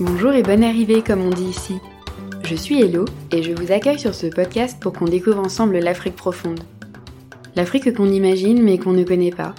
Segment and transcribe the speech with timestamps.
[0.00, 1.80] Bonjour et bonne arrivée comme on dit ici.
[2.44, 6.14] Je suis Hello et je vous accueille sur ce podcast pour qu'on découvre ensemble l'Afrique
[6.14, 6.60] profonde.
[7.56, 9.56] L'Afrique qu'on imagine mais qu'on ne connaît pas.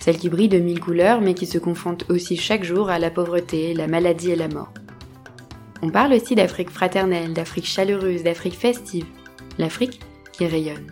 [0.00, 3.10] Celle qui brille de mille couleurs mais qui se confronte aussi chaque jour à la
[3.10, 4.72] pauvreté, la maladie et la mort.
[5.82, 9.04] On parle aussi d'Afrique fraternelle, d'Afrique chaleureuse, d'Afrique festive.
[9.58, 10.00] L'Afrique
[10.32, 10.90] qui rayonne.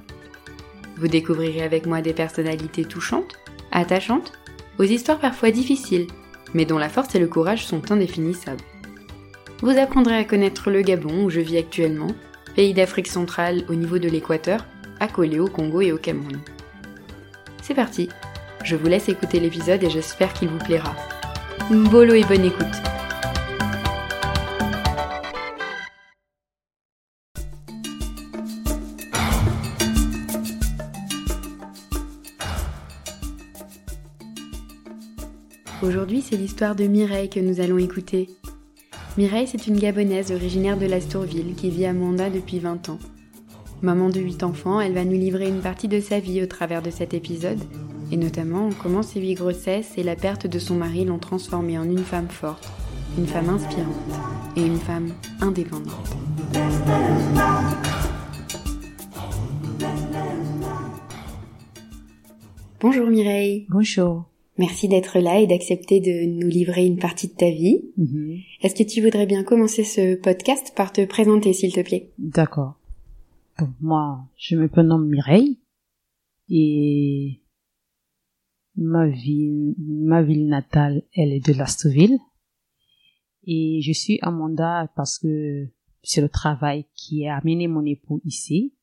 [0.99, 3.39] Vous découvrirez avec moi des personnalités touchantes,
[3.73, 4.33] attachantes,
[4.79, 6.07] aux histoires parfois difficiles,
[6.53, 8.63] mais dont la force et le courage sont indéfinissables.
[9.63, 12.13] Vous apprendrez à connaître le Gabon où je vis actuellement,
[12.57, 14.65] pays d'Afrique centrale au niveau de l'équateur,
[15.01, 16.41] accolé au Congo et au Cameroun.
[17.61, 18.09] C'est parti,
[18.65, 20.97] je vous laisse écouter l'épisode et j'espère qu'il vous plaira.
[21.71, 22.67] Mbolo et bonne écoute
[35.83, 38.29] Aujourd'hui, c'est l'histoire de Mireille que nous allons écouter.
[39.19, 42.99] Mireille, c'est une Gabonaise originaire de l'Astourville qui vit à Manda depuis 20 ans.
[43.83, 46.81] Maman de 8 enfants, elle va nous livrer une partie de sa vie au travers
[46.81, 47.59] de cet épisode,
[48.13, 51.85] et notamment comment ses 8 grossesses et la perte de son mari l'ont transformée en
[51.85, 52.69] une femme forte,
[53.19, 53.87] une femme inspirante
[54.57, 56.17] et une femme indépendante.
[62.81, 63.67] Bonjour Mireille.
[63.69, 64.30] Bonjour.
[64.61, 67.81] Merci d'être là et d'accepter de nous livrer une partie de ta vie.
[67.97, 68.41] Mhm.
[68.61, 72.11] Est-ce que tu voudrais bien commencer ce podcast par te présenter, s'il te plaît?
[72.19, 72.75] D'accord.
[73.59, 75.59] Bon, moi, je me prénomme Mireille
[76.51, 77.41] et
[78.77, 82.19] ma ville, ma ville natale, elle est de Lastoville
[83.47, 85.69] et je suis à Manda parce que
[86.03, 88.75] c'est le travail qui a amené mon époux ici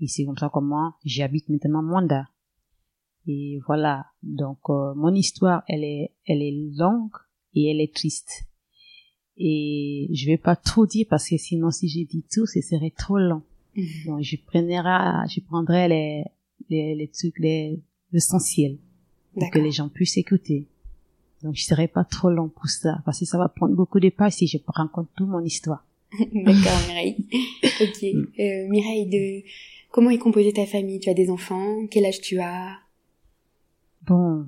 [0.00, 2.28] et c'est comme ça que moi j'habite maintenant à Manda.
[3.30, 7.12] Et voilà, donc euh, mon histoire, elle est, elle est longue
[7.54, 8.44] et elle est triste.
[9.36, 12.92] Et je vais pas trop dire parce que sinon si je dis tout, ce serait
[12.96, 13.42] trop long.
[14.06, 16.24] Donc je prendrai, je prendrai les,
[16.70, 17.78] les, les trucs, les,
[18.12, 18.78] l'essentiel
[19.34, 20.66] pour que les gens puissent écouter.
[21.42, 24.08] Donc je serai pas trop long pour ça parce que ça va prendre beaucoup de
[24.08, 25.84] pages si je raconte toute mon histoire.
[26.18, 27.26] D'accord, Mireille.
[27.62, 28.04] ok.
[28.40, 29.46] Euh, Mireille, de...
[29.90, 30.98] comment est composée ta famille?
[30.98, 31.86] Tu as des enfants?
[31.90, 32.78] Quel âge tu as?
[34.08, 34.46] Bon,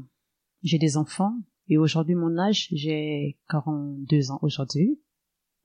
[0.62, 1.34] j'ai des enfants
[1.68, 4.98] et aujourd'hui mon âge, j'ai 42 ans aujourd'hui.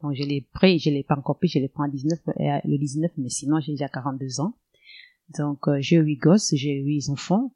[0.02, 2.60] Donc je l'ai pris, je l'ai pas encore pris, je l'ai pris en 19, euh,
[2.66, 4.58] le 19, mais sinon j'ai déjà 42 ans.
[5.38, 7.56] Donc euh, j'ai huit gosses, j'ai huit enfants.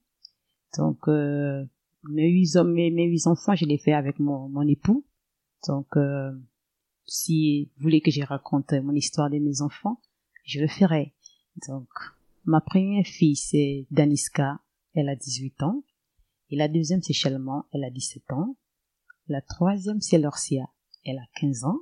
[0.77, 1.65] Donc euh,
[2.03, 5.05] mes huit hommes, mes, huit enfants, je les fais avec mon, mon époux.
[5.67, 6.31] Donc euh,
[7.05, 9.99] si vous voulez que je raconte mon histoire de mes enfants,
[10.45, 11.13] je le ferai.
[11.67, 11.89] Donc
[12.45, 14.61] ma première fille c'est Daniska,
[14.93, 15.83] elle a 18 ans.
[16.49, 18.55] Et la deuxième, c'est Chalman, elle a 17 ans.
[19.27, 20.67] La troisième, c'est Lorcia,
[21.05, 21.79] elle a 15 ans.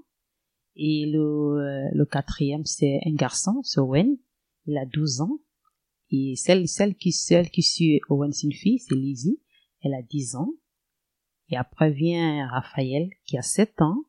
[0.76, 4.18] Et le, euh, le quatrième, c'est un garçon, c'est Owen,
[4.66, 5.40] il a 12 ans.
[6.12, 9.40] Et celle, celle qui, celle qui suit Owen, c'est une fille, c'est Lizzie,
[9.82, 10.54] elle a 10 ans.
[11.50, 14.04] Et après vient Raphaël, qui a 7 ans.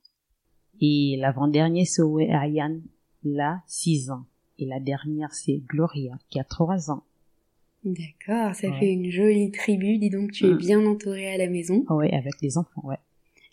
[0.80, 2.80] Et l'avant-dernier, c'est Ayan,
[3.22, 4.26] il a 6 ans.
[4.58, 7.04] Et la dernière, c'est Gloria, qui a 3 ans.
[7.84, 8.78] D'accord, ça Ouais.
[8.80, 9.98] fait une jolie tribu.
[9.98, 10.58] Dis donc, tu es Mm.
[10.58, 11.84] bien entourée à la maison.
[11.88, 12.96] Ah ouais, avec les enfants, ouais.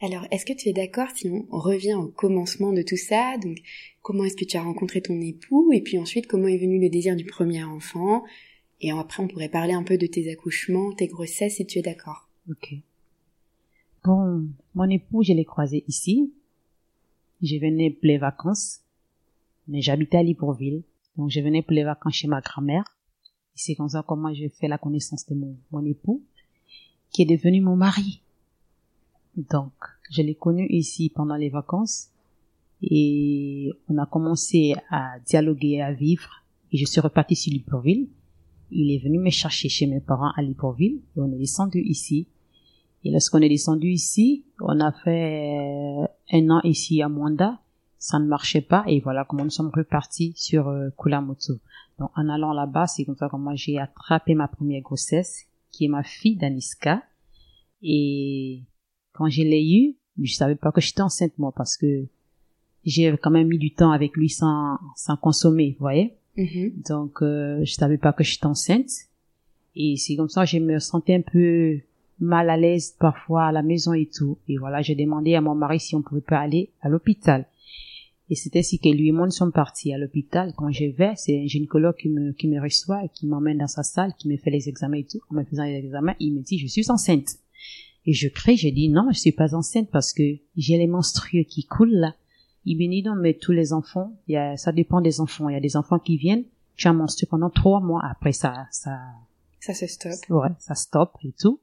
[0.02, 3.38] Alors, est-ce que tu es d'accord si on revient au commencement de tout ça?
[3.42, 3.60] Donc,
[4.02, 5.72] comment est-ce que tu as rencontré ton époux?
[5.72, 8.24] Et puis ensuite, comment est venu le désir du premier enfant?
[8.82, 11.82] Et après, on pourrait parler un peu de tes accouchements, tes grossesses, si tu es
[11.82, 12.28] d'accord.
[12.52, 12.74] Ok.
[14.04, 14.44] Bon,
[14.76, 16.32] mon époux, je l'ai croisé ici.
[17.42, 18.82] Je venais pour les vacances,
[19.68, 20.84] mais j'habitais à Libreville.
[21.16, 22.84] Donc, je venais pour les vacances chez ma grand-mère.
[23.56, 26.22] C'est comme ça moi, j'ai fait la connaissance de mon, mon époux,
[27.12, 28.22] qui est devenu mon mari.
[29.36, 29.72] Donc,
[30.12, 32.10] je l'ai connu ici pendant les vacances.
[32.82, 36.44] Et on a commencé à dialoguer à vivre.
[36.72, 38.08] Et je suis repartie sur Libreville.
[38.72, 41.00] Il est venu me chercher chez mes parents à Libreville.
[41.16, 42.28] Et on est descendu ici.
[43.04, 47.60] Et lorsqu'on est descendu ici, on a fait euh, un an ici à Mwanda.
[48.06, 51.56] Ça ne marchait pas et voilà comment nous sommes repartis sur euh, Kulamoto.
[51.98, 55.86] Donc en allant là-bas, c'est comme ça que moi j'ai attrapé ma première grossesse, qui
[55.86, 57.02] est ma fille Daniska.
[57.82, 58.62] Et
[59.14, 62.06] quand je l'ai eue, je savais pas que j'étais enceinte moi parce que
[62.86, 66.14] j'ai quand même mis du temps avec lui sans, sans consommer, vous voyez.
[66.38, 66.84] Mhm.
[66.88, 68.92] Donc, euh, je savais pas que j'étais enceinte.
[69.76, 71.80] Et c'est comme ça que je me sentais un peu
[72.20, 74.38] mal à l'aise parfois à la maison et tout.
[74.48, 77.48] Et voilà, j'ai demandé à mon mari si on pouvait pas aller à l'hôpital.
[78.30, 80.54] Et c'est ainsi que lui et moi nous sommes partis à l'hôpital.
[80.58, 83.68] Quand je vais, c'est un gynécologue qui me, qui me reçoit et qui m'emmène dans
[83.68, 85.20] sa salle, qui me fait les examens et tout.
[85.30, 87.36] En me faisant les examens, il me dit, je suis enceinte.
[88.08, 90.24] Et je crie, je dis, non, je suis pas enceinte parce que
[90.58, 92.16] j'ai les menstrueux qui coulent là.
[92.66, 95.50] Il me dit non, mais tous les enfants, il y a, ça dépend des enfants.
[95.50, 96.46] Il y a des enfants qui viennent,
[96.76, 98.02] tu as menstrué pendant trois mois.
[98.04, 98.98] Après ça, ça,
[99.60, 100.30] Ça se stoppe.
[100.30, 101.60] ouais, ça stoppe et tout.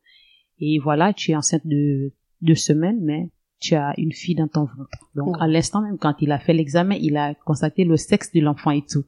[0.60, 3.30] Et voilà, tu es enceinte de deux semaines, mais
[3.62, 4.98] tu as une fille dans ton ventre.
[5.14, 5.42] Donc, Ouais.
[5.44, 8.72] à l'instant même, quand il a fait l'examen, il a constaté le sexe de l'enfant
[8.72, 9.04] et tout.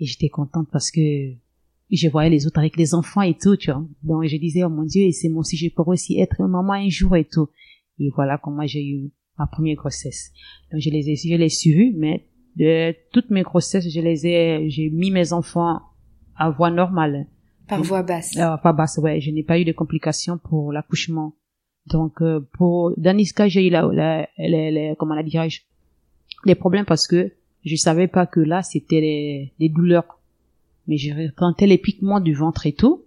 [0.00, 1.00] Et j'étais contente parce que
[1.90, 3.84] je voyais les autres avec les enfants et tout, tu vois.
[4.02, 6.72] Donc, je disais, oh mon Dieu, et c'est moi aussi, je pourrais aussi être maman
[6.72, 7.48] un jour et tout.
[7.98, 10.32] Et voilà comment j'ai eu ma première grossesse.
[10.72, 14.70] Donc, je les ai, je l'ai suivi, mais de toutes mes grossesses, je les ai,
[14.70, 15.80] j'ai mis mes enfants
[16.36, 17.26] à voie normale.
[17.68, 18.36] Par voie basse.
[18.36, 19.20] Euh, pas basse, ouais.
[19.20, 21.34] Je n'ai pas eu de complications pour l'accouchement.
[21.86, 25.62] Donc, euh, pour Daniska, j'ai eu la, la, les, les- comment la dirais-je,
[26.46, 27.32] des problèmes parce que
[27.64, 30.18] je savais pas que là, c'était les, les douleurs.
[30.88, 33.04] Mais je ressentais les piquements du ventre et tout.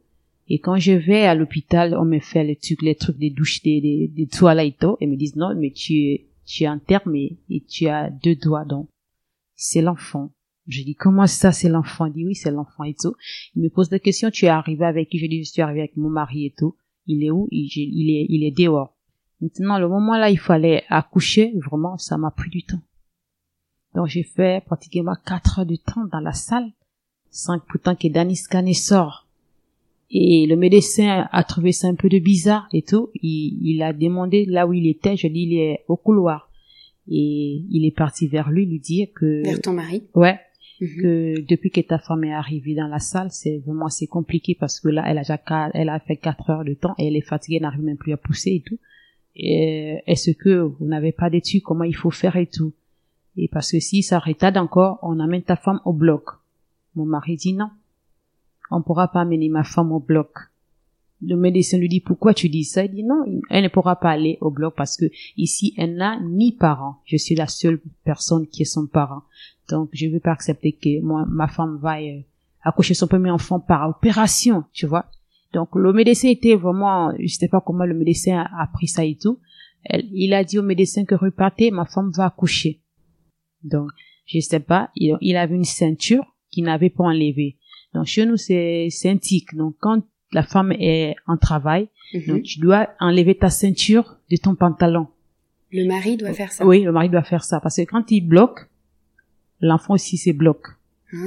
[0.47, 3.61] Et quand je vais à l'hôpital, on me fait les trucs, les trucs des douches,
[3.63, 4.97] des, des, des toilettes et tout.
[5.01, 8.35] Et me disent non, mais tu tu es en terme et, et tu as deux
[8.35, 8.65] doigts.
[8.65, 8.87] Donc,
[9.55, 10.31] c'est l'enfant.
[10.67, 12.07] Je dis, comment ça, c'est l'enfant?
[12.07, 13.15] Dit, oui, c'est l'enfant et tout.
[13.55, 15.17] Il me pose des questions, tu es arrivé avec qui?
[15.17, 16.75] Je dis, je suis arrivé avec mon mari et tout.
[17.07, 17.47] Il est où?
[17.51, 18.93] Il, il est, il est dehors.
[19.41, 22.81] Maintenant, le moment là, il fallait accoucher, vraiment, ça m'a pris du temps.
[23.93, 26.71] Donc, j'ai fait pratiquement quatre heures de temps dans la salle,
[27.29, 29.27] sans pourtant que Daniska ne sort.
[30.09, 33.09] Et le médecin a trouvé ça un peu de bizarre et tout.
[33.21, 35.17] Il, il a demandé là où il était.
[35.17, 36.49] Je dis, il est au couloir.
[37.07, 40.03] Et il est parti vers lui, lui dire que, Vers ton mari.
[40.15, 40.39] ouais,
[40.81, 41.01] Mhm.
[41.01, 44.79] que depuis que ta femme est arrivée dans la salle, c'est vraiment assez compliqué parce
[44.79, 45.39] que là, elle a déjà
[45.73, 48.17] elle a fait quatre heures de temps et elle est fatiguée, n'arrive même plus à
[48.17, 48.77] pousser et tout.
[49.35, 52.73] Et, Est-ce que vous n'avez pas d'études comment il faut faire et tout?
[53.37, 56.23] Et parce que si ça retarde encore, on amène ta femme au bloc.
[56.95, 57.69] Mon mari dit non,
[58.71, 60.29] on pourra pas amener ma femme au bloc.
[61.21, 62.85] Le médecin lui dit pourquoi tu dis ça?
[62.85, 65.05] Il dit non, elle ne pourra pas aller au bloc parce que
[65.37, 66.97] ici elle n'a ni parents.
[67.05, 69.23] Je suis la seule personne qui est son parent.
[69.69, 72.19] Donc, je ne veux pas accepter que moi, ma femme va euh,
[72.63, 75.05] accoucher son premier enfant par opération, tu vois.
[75.53, 79.03] Donc, le médecin était vraiment, je sais pas comment le médecin a, a pris ça
[79.05, 79.39] et tout.
[79.83, 82.81] Elle- il a dit au médecin que repartez, ma femme va accoucher.
[83.63, 83.89] Donc,
[84.25, 87.57] je sais pas, il, il avait une ceinture qu'il n'avait pas enlevée.
[87.93, 89.55] Donc, chez nous, c'est, c'est un tic.
[89.55, 92.27] Donc, quand la femme est en travail, Mhm.
[92.27, 95.07] donc tu dois enlever ta ceinture de ton pantalon.
[95.71, 96.63] Le mari doit faire ça.
[96.65, 97.59] Oui, le mari doit faire ça.
[97.59, 98.59] Parce que quand il bloque,
[99.61, 100.67] l'enfant aussi se bloque.
[101.13, 101.17] Ah.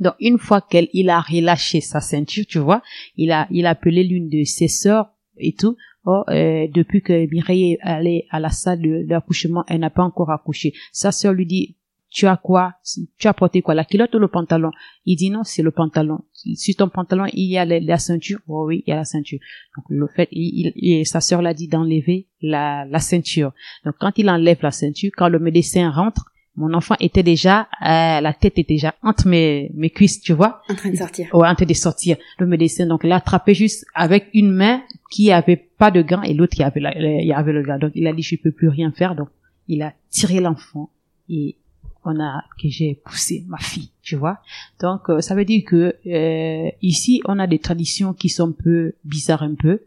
[0.00, 2.82] Donc une fois qu'elle il a relâché sa ceinture, tu vois,
[3.16, 5.76] il a il a appelé l'une de ses sœurs et tout.
[6.06, 10.02] Oh, euh, depuis que Mireille est allée à la salle de- d'accouchement, elle n'a pas
[10.02, 10.74] encore accouché.
[10.92, 11.76] Sa sœur lui dit
[12.10, 12.74] tu as quoi?
[13.18, 13.74] Tu as porté quoi?
[13.74, 14.70] La culotte ou le pantalon?
[15.04, 16.20] Il dit non, c'est le pantalon.
[16.32, 18.38] Sur ton pantalon, il y a la, la ceinture.
[18.46, 19.38] Oh oui, il y a la ceinture.
[19.76, 23.52] Donc le fait, il, il- et sa sœur l'a dit d'enlever la, la ceinture.
[23.84, 28.20] Donc quand il enlève la ceinture, quand le médecin rentre, mon enfant était déjà, euh,
[28.20, 31.28] la tête était déjà entre mes, mes cuisses, tu vois, En train de sortir.
[31.32, 32.16] ouais, en train de sortir.
[32.38, 36.32] Le médecin, donc, l'a attrapé juste avec une main qui avait pas de gants et
[36.32, 37.78] l'autre qui avait, la, il avait le gant.
[37.78, 39.16] Donc, il a dit, je peux plus rien faire.
[39.16, 39.28] Donc,
[39.66, 40.90] il a tiré l'enfant
[41.28, 41.56] et
[42.04, 44.38] on a, que j'ai poussé ma fille, tu vois.
[44.80, 48.52] Donc, euh, ça veut dire que, euh, ici, on a des traditions qui sont un
[48.52, 49.80] peu bizarres un peu.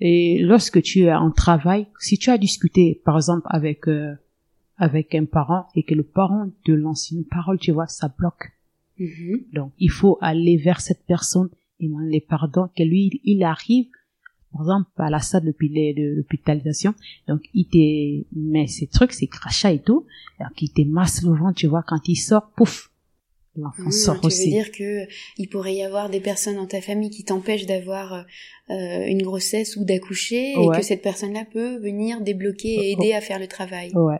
[0.00, 4.14] Et lorsque tu es en travail, si tu as discuté, par exemple, avec, euh,
[4.78, 8.52] avec un parent et que le parent te lance une parole, tu vois, ça bloque.
[8.98, 9.44] Mhm.
[9.52, 11.48] Donc, il faut aller vers cette personne
[11.80, 13.86] et demander pardon, que lui, il- arrive,
[14.52, 16.94] par exemple, à la salle de l'hôpitalisation.
[17.28, 20.06] Donc, il te met ces trucs, ces crachats et tout.
[20.40, 22.90] Donc, il te masse le ventre, tu vois, quand il sort, pouf,
[23.56, 24.46] l'enfant Ah, sort tu aussi.
[24.46, 25.06] veux dire que
[25.36, 28.24] il pourrait y avoir des personnes dans ta famille qui t'empêchent d'avoir
[28.70, 33.02] euh, une grossesse ou d'accoucher et que cette personne-là peut venir débloquer et Oh, oh.
[33.02, 33.92] aider à faire le travail.
[33.94, 34.18] Ouais.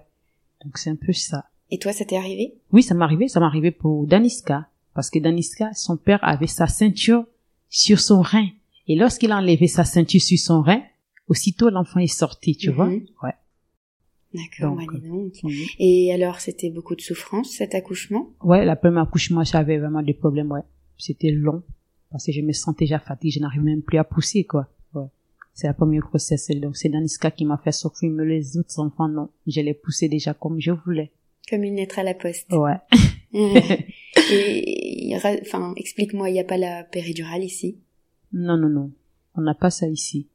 [0.65, 1.45] Donc, c'est un peu ça.
[1.71, 2.55] Et toi, ça t'est arrivé?
[2.73, 4.69] Oui, ça m'arrivait, ça m'arrivait pour Daniska.
[4.95, 7.25] Parce que Daniska, son père avait sa ceinture
[7.69, 8.49] sur son rein.
[8.89, 10.83] Et lorsqu'il a enlevé sa ceinture sur son rein,
[11.29, 12.75] aussitôt l'enfant est sorti, tu Mhm.
[12.77, 12.87] vois.
[12.89, 13.35] Ouais.
[14.35, 15.33] D'accord, Donc, dis donc.
[15.45, 15.67] Oui.
[15.79, 18.31] Et alors, c'était beaucoup de souffrance, cet accouchement?
[18.43, 20.61] Ouais, la première accouchement, j'avais vraiment des problèmes, ouais.
[20.99, 21.63] C'était long.
[22.11, 24.67] Parce que je me sentais déjà fatiguée, je n'arrivais même plus à pousser, quoi.
[25.61, 29.09] C'est la première grossesse, donc c'est Daniska qui m'a fait souffrir, mais les autres enfants,
[29.09, 29.29] non.
[29.45, 31.11] Je les poussais déjà comme je voulais.
[31.51, 32.47] Comme une lettre à la poste.
[32.53, 32.77] Ouais.
[34.31, 37.77] et, enfin, explique-moi, il n'y a pas la péridurale ici?
[38.33, 38.93] Non, non, non.
[39.35, 40.29] On n'a pas ça ici.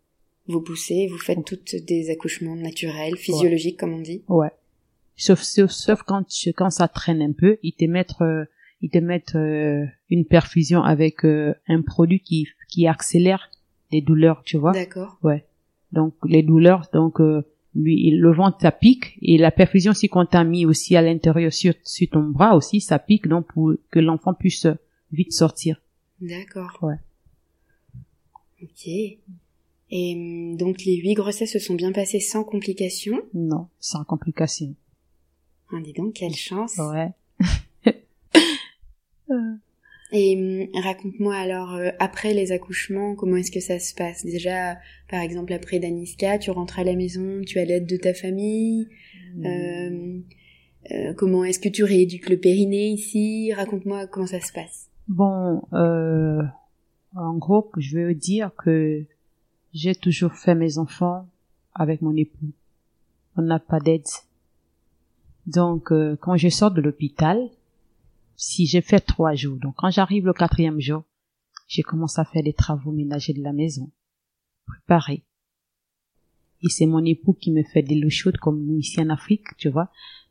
[0.48, 4.24] Vous poussez, vous faites toutes des accouchements naturels, physiologiques, comme on dit?
[4.28, 4.52] Ouais.
[5.16, 8.44] Sauf, sauf, sauf quand, tu- quand ça traîne un peu, ils te mettent, euh,
[8.82, 13.50] ils te mettent euh, une perfusion avec euh, un produit qui, qui accélère
[13.94, 14.74] les douleurs, tu vois.
[14.74, 15.18] D'accord.
[15.24, 15.46] Ouais.
[15.92, 17.44] Donc les douleurs, donc euh,
[17.76, 21.54] lui, le ventre, ça pique, et la perfusion, si qu'on t'a mis aussi à l'intérieur
[21.54, 24.68] sur, sur ton bras aussi, ça pique, donc pour que l'enfant puisse
[25.12, 25.80] vite sortir.
[26.20, 26.78] D'accord.
[26.82, 26.96] Ouais.
[28.62, 28.88] Ok.
[28.88, 33.22] Et hum, donc les huit grossesses se sont bien passées sans complications?
[33.34, 34.76] Non, sans complications.
[35.72, 36.78] Ah, dis donc, quelle chance.
[36.78, 37.12] Ouais.
[40.14, 44.24] Et hum, raconte-moi alors, euh, après les accouchements, comment est-ce que ça se passe?
[44.24, 44.78] Déjà,
[45.10, 48.88] par exemple, après Daniska, tu rentres à la maison, tu as l'aide de ta famille.
[49.44, 50.20] Euh,
[50.92, 53.52] euh, comment est-ce que tu rééduques le périnée ici?
[53.54, 54.90] Raconte-moi comment ça se passe.
[55.08, 56.42] Bon, euh,
[57.16, 59.04] en gros, je veux dire que
[59.74, 61.28] j'ai toujours fait mes enfants
[61.74, 62.52] avec mon époux.
[63.36, 64.04] On n'a pas d'aide.
[65.48, 67.50] Donc, euh, quand je sors de l'hôpital,
[68.36, 71.04] si j'ai fait trois jours, donc quand j'arrive le quatrième jour,
[71.68, 73.90] j'ai commencé à faire des travaux ménagers de la maison,
[74.66, 75.24] préparer.
[76.62, 79.48] Et c'est mon époux qui me fait de l'eau chaude comme nous ici en Afrique,
[79.58, 79.90] tu vois.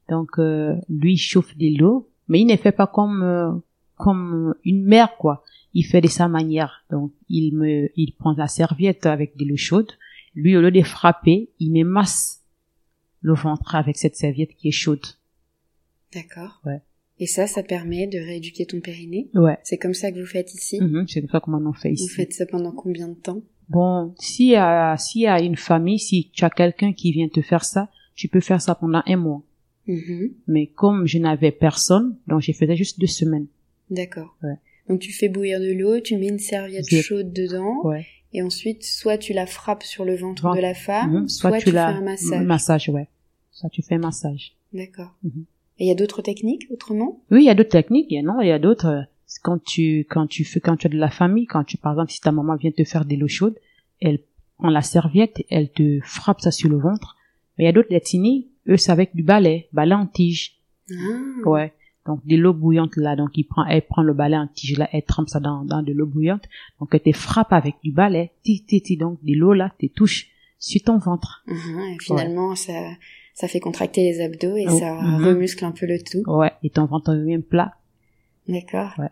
[0.08, 3.52] Donc euh, lui il chauffe de l'eau, mais il ne fait pas comme euh,
[3.96, 5.44] comme une mère quoi.
[5.74, 6.84] Il fait de sa manière.
[6.90, 9.92] Donc il me il prend la serviette avec de l'eau chaude.
[10.34, 12.42] Lui au lieu de frapper, il me masse
[13.20, 15.04] le ventre avec cette serviette qui est chaude.
[16.14, 16.60] D'accord.
[16.64, 16.82] Ouais.
[17.22, 19.56] Et ça, ça permet de rééduquer ton périnée Ouais.
[19.62, 22.02] C'est comme ça que vous faites ici Mhm, c'est comme ça comment on fait ici.
[22.02, 23.40] Vous faites ça pendant combien de temps?
[23.68, 27.28] Bon, s'il y a, s'il y a une famille, si tu as quelqu'un qui vient
[27.28, 29.42] te faire ça, tu peux faire ça pendant un mois.
[29.86, 30.32] Mhm.
[30.48, 33.46] Mais comme je n'avais personne, donc j'ai faisais juste deux semaines.
[33.88, 34.36] D'accord.
[34.42, 34.56] Ouais.
[34.88, 38.04] Donc tu fais bouillir de l'eau, tu mets une serviette Je- chaude dedans, Ouais.
[38.32, 41.28] et ensuite soit tu la frappes sur le ventre de la femme, Mhm.
[41.28, 42.44] soit, tu, fais un massage.
[42.44, 43.06] Massage, ouais.
[43.52, 44.54] Soit tu fais un massage.
[44.72, 45.14] D'accord.
[45.22, 45.44] Mhm.
[45.78, 47.20] Et il y a d'autres techniques autrement?
[47.30, 48.86] Oui, il y a d'autres techniques, il y a non, il y a d'autres.
[48.86, 49.02] euh,
[49.42, 52.10] Quand tu, quand tu fais, quand tu as de la famille, quand tu, par exemple,
[52.12, 53.56] si ta maman vient te faire de l'eau chaude,
[54.00, 54.20] elle
[54.58, 57.16] prend la serviette, elle te frappe ça sur le ventre.
[57.56, 60.58] Mais il y a d'autres ethnies, eux, c'est avec du balai, balai en tige.
[60.90, 61.48] ah.
[61.48, 61.72] Ouais.
[62.06, 64.88] Donc, de l'eau bouillante là, donc il prend, elle prend le balai en tige là,
[64.92, 66.42] elle trempe ça dans, dans de l'eau bouillante.
[66.80, 69.86] Donc, elle te frappe avec du balai, ti, ti, ti, donc de l'eau là, te
[69.86, 71.42] touche sur ton ventre.
[71.46, 72.72] Mhm, et finalement, ça,
[73.34, 76.22] ça fait contracter les abdos et Oh, ça remuscle un peu le tout.
[76.30, 76.52] Ouais.
[76.62, 77.74] Et ton ventre devient plat.
[78.48, 78.92] D'accord.
[78.98, 79.10] Ouais.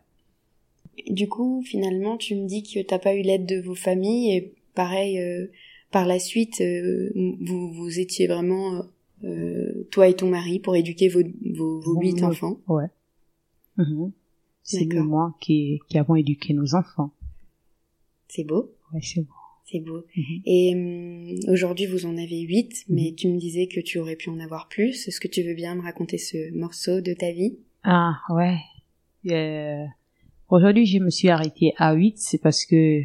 [1.09, 4.55] Du coup, finalement, tu me dis que t'as pas eu l'aide de vos familles et
[4.75, 5.47] pareil, euh,
[5.91, 7.11] par la suite, euh,
[7.41, 8.85] vous, vous étiez vraiment
[9.25, 11.23] euh, toi et ton mari pour éduquer vos,
[11.55, 12.59] vos, huit enfants.
[12.69, 12.87] Ouais.
[13.77, 14.13] Mhm.
[14.63, 17.11] C'est moi, qui, qui avons éduqué nos enfants.
[18.29, 19.40] C'est beau, Ouais, c'est bon.
[19.71, 20.05] C'est beau.
[20.17, 20.25] Mhm.
[20.47, 22.97] Et hum, aujourd'hui, vous en avez huit, Mhm.
[22.97, 25.07] mais tu me disais que tu aurais pu en avoir plus.
[25.09, 27.55] Est-ce que tu veux bien me raconter ce morceau de ta vie?
[27.85, 28.57] Ah, ouais.
[29.31, 29.85] Euh,
[30.49, 33.03] aujourd'hui, je me suis arrêtée à 8, c'est parce que,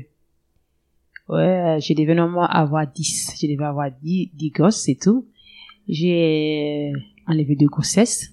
[1.29, 3.35] ouais, j'ai devais normalement avoir 10.
[3.41, 5.25] Je devais avoir 10, 10 gosses, c'est tout.
[5.87, 6.91] J'ai
[7.27, 8.31] enlevé deux grossesses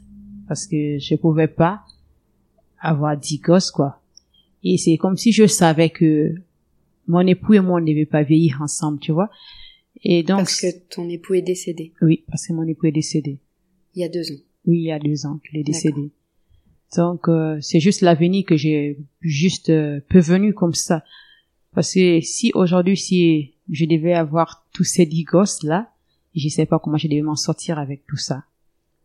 [0.49, 1.83] parce que je pouvais pas
[2.81, 4.01] avoir 10 gosses, quoi.
[4.65, 6.35] Et c'est comme si je savais que
[7.07, 9.31] mon époux et moi, on ne devait pas vieillir ensemble, tu vois.
[10.05, 13.39] Et donc, Parce que ton époux est décédé oui, parce que mon époux est décédé.
[13.95, 14.41] il y a deux ans.
[14.67, 16.11] Oui, il y a deux ans qu'il est décédé.
[16.97, 21.05] Donc euh, c'est juste l'avenir que j'ai juste euh, venu comme ça.
[21.75, 25.91] Parce que si aujourd'hui si je devais avoir tous ces dix gosses là,
[26.35, 28.45] je sais pas comment je devais m'en sortir avec tout ça.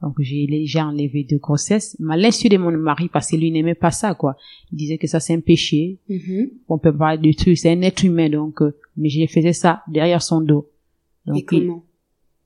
[0.02, 3.90] Donc j'ai déjà enlevé deux grossesses, l'insu de mon mari parce que lui n'aimait pas
[3.92, 4.36] ça quoi.
[4.72, 6.50] Il disait que ça c'est un péché, Mhm.
[6.70, 8.62] on peut pas du tout, c'est un être humain donc.
[8.62, 10.70] euh, mais je faisais ça derrière son dos.
[11.26, 11.84] Donc, Et comment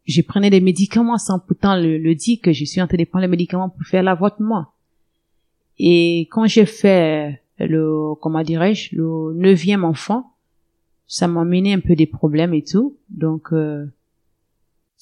[0.07, 3.03] je prenais des médicaments sans pourtant le, le dire que je suis en train de
[3.05, 4.65] prendre les médicaments pour faire l'avortement.
[5.77, 10.31] Et quand j'ai fait le, comment dirais-je, le neuvième enfant,
[11.07, 12.97] ça m'a mené un peu des problèmes et tout.
[13.09, 13.85] Donc, euh,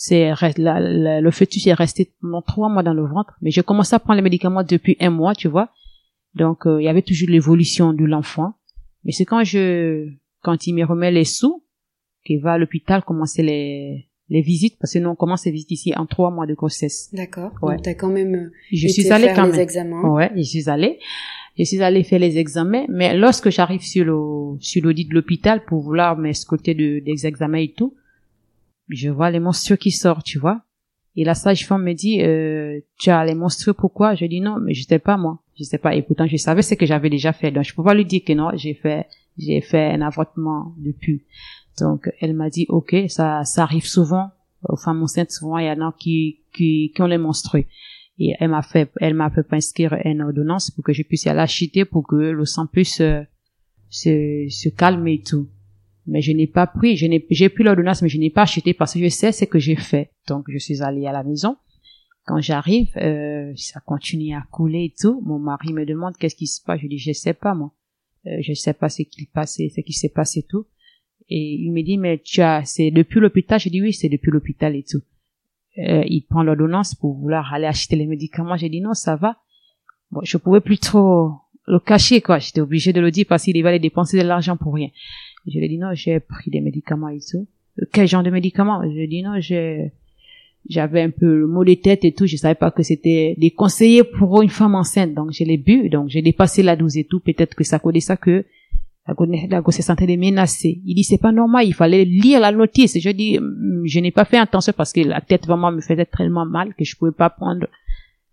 [0.02, 3.34] c'est re- la- la- le fœtus est resté pendant trois mois dans le ventre.
[3.42, 5.68] Mais j'ai commencé à prendre les médicaments depuis un mois, tu vois.
[6.36, 8.54] Donc, euh, il y avait toujours l'évolution de l'enfant.
[9.04, 10.08] Mais c'est quand je,
[10.42, 11.64] quand il me remet les sous,
[12.26, 15.72] qu'il va à l'hôpital commencer les, les visites, parce que nous, on commence les visites
[15.72, 17.10] ici en trois mois de grossesse.
[17.14, 17.52] D'accord.
[17.62, 17.76] Ouais.
[17.76, 19.60] Donc t'as quand même euh, Je été suis allée faire quand les même.
[19.60, 20.02] examens.
[20.10, 20.98] Ouais, je suis allée.
[21.58, 25.66] Je suis allée faire les examens, mais lorsque j'arrive sur le, sur l'audit de l'hôpital
[25.66, 27.96] pour vouloir m'escorter de, des examens et tout,
[28.90, 30.62] je vois les monstrueux qui sortent, tu vois.
[31.16, 34.16] Et la sage-femme me dit, euh, tu as les monstrueux, pourquoi?
[34.16, 35.40] Je dis non, mais je sais pas, moi.
[35.58, 35.96] Je sais pas.
[35.96, 37.52] Et pourtant, je savais ce que j'avais déjà fait.
[37.52, 41.24] Donc, je peux pas lui dire que non, j'ai fait, j'ai fait un avortement depuis.
[41.80, 44.30] Donc, elle m'a dit, ok, ça, ça arrive souvent
[44.64, 45.32] aux femmes enceintes.
[45.32, 47.66] Souvent, il y en a qui, qui, qui ont les monstrueux.
[48.20, 51.30] Et elle m'a fait, elle m'a fait prescrire une ordonnance pour que je puisse y
[51.30, 53.22] aller acheter pour que le sang puisse euh,
[53.90, 55.48] se, se calmer et tout.
[56.10, 58.74] Mais je n'ai pas pris, je n'ai, j'ai pris l'ordonnance, mais je n'ai pas acheté
[58.74, 60.12] parce que je sais ce que j'ai fait.
[60.28, 61.58] Donc, je suis allée à la maison.
[62.26, 65.22] Quand j'arrive, euh, ça continue à couler et tout.
[65.26, 66.80] Mon mari me demande qu'est-ce qui se passe?
[66.82, 67.74] Je dis, je sais pas, moi.
[68.26, 70.66] Euh, je sais pas ce qu'il passait, ce qui s'est passé et tout.
[71.30, 73.60] Et il me dit, mais tu as, c'est depuis l'hôpital?
[73.60, 75.02] Je dis, oui, c'est depuis l'hôpital et tout.
[75.78, 78.58] Euh, il prend l'ordonnance pour vouloir aller acheter les médicaments.
[78.58, 79.38] J'ai dit, non, ça va.
[80.12, 81.34] Bon, je pouvais plus trop
[81.68, 82.40] le cacher, quoi.
[82.40, 84.90] J'étais obligée de le dire parce qu'il va aller dépenser de l'argent pour rien.
[85.48, 87.48] Je lui ai dit, non, j'ai pris des médicaments et tout.
[87.82, 88.82] Euh, Quel genre de médicaments?
[88.84, 89.92] Je lui ai dit, non, j'ai,
[90.70, 92.26] j'avais un peu le mot de tête et tout.
[92.26, 95.14] Je savais pas que c'était des conseillers pour une femme enceinte.
[95.14, 95.90] Donc, je l'ai bu.
[95.90, 97.20] Donc, j'ai dépassé la dose et tout.
[97.20, 98.46] Peut-être que ça connaît ça que
[99.08, 100.82] la grossesse la grossesse est menacée.
[100.86, 101.66] Il dit, c'est pas normal.
[101.66, 103.00] Il fallait lire la notice.
[103.00, 106.06] Je dis, hum, je n'ai pas fait attention parce que la tête vraiment me faisait
[106.06, 107.68] tellement mal que je pouvais pas prendre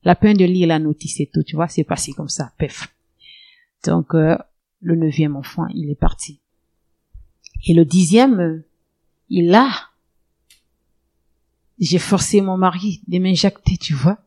[0.04, 1.42] la peine de lire la notice et tout.
[1.42, 2.52] Tu vois, c'est passé comme ça.
[2.58, 2.88] Pef.
[3.86, 4.36] Donc, euh,
[4.82, 6.40] le neuvième enfant, il est parti.
[7.64, 8.66] Et le dixième, euh,
[9.28, 9.68] il a.
[11.78, 14.18] J'ai forcé mon mari de m'injecter, tu vois.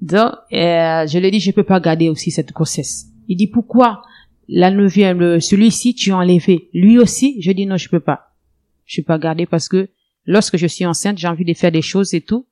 [0.00, 3.06] Donc, euh, je lui ai dit, je peux pas garder aussi cette grossesse.
[3.28, 4.02] Il dit, pourquoi
[4.48, 6.68] la neuvième, celui-ci, tu as enlevé?
[6.72, 8.32] Lui aussi, je dis, non, je peux pas.
[8.84, 9.88] Je peux pas garder parce que
[10.24, 12.46] lorsque je suis enceinte, j'ai envie de faire des choses et tout.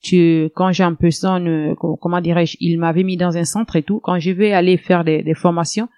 [0.00, 3.76] Tu, quand j'ai un personne, euh, co- comment dirais-je, il m'avait mis dans un centre
[3.76, 4.00] et tout.
[4.00, 5.88] Quand je vais aller faire des, des formations,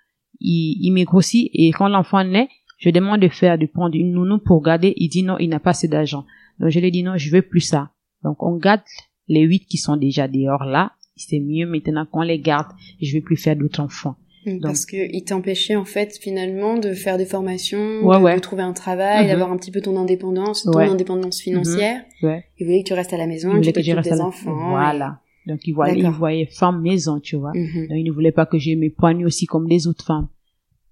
[0.41, 4.13] il, il me grossit et quand l'enfant naît, je demande de faire, de prendre une
[4.13, 4.93] nounou pour garder.
[4.97, 6.25] Il dit non, il n'a pas assez d'argent.
[6.61, 7.91] Donc je lui ai dit non, je veux plus ça.
[8.25, 8.81] Donc on garde
[9.29, 10.93] les huit qui sont déjà dehors là.
[11.17, 12.69] C'est mieux maintenant qu'on les garde.
[13.01, 14.17] Je veux plus faire d'autres enfants.
[14.45, 18.35] Mm, Parce que il t'empêchait en fait finalement de faire des formations, Ouais, de, ouais.
[18.37, 19.29] de trouver un travail, Mhm.
[19.31, 20.89] d'avoir un petit peu ton indépendance, ton Ouais.
[20.89, 22.03] indépendance financière.
[22.23, 22.45] Ouais.
[22.59, 24.71] Il voulait que tu restes à la maison, Il que tu t'occupes des la- enfants.
[24.71, 25.19] Voilà.
[25.47, 27.53] Donc il voyait, il voyait femme maison, tu vois.
[27.55, 27.89] Mhm.
[27.89, 30.29] Donc il ne voulait pas que je m'époigne aussi comme les autres femmes.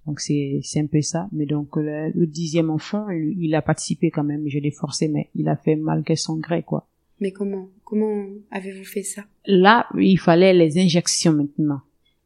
[0.07, 1.29] Donc c'est c'est un peu ça.
[1.33, 4.49] Mais donc le, le dixième enfant, il, il a participé quand même.
[4.49, 6.87] Je l'ai forcé, mais il a fait malgré son gré, quoi.
[7.21, 9.23] Mais comment Comment avez-vous fait ça?
[9.47, 11.81] Là, il fallait les injections maintenant.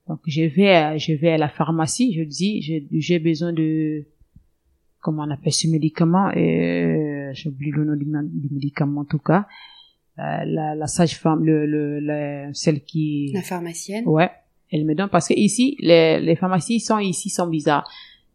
[0.09, 2.15] Donc je vais, à- je vais à la pharmacie.
[2.15, 4.05] Je dis, j'ai besoin de
[5.01, 6.31] comment on appelle ce médicament?
[6.35, 9.47] Et j'oublie le nom du, du médicament en tout cas.
[10.19, 14.05] Euh, la, la sage-femme, le, le, la- celle qui La pharmacienne?
[14.07, 14.31] Ouais,
[14.71, 17.89] elle me donne parce que ici, les, les pharmacies sont ici sont bizarres.